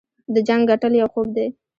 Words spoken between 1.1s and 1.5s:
خوب دی.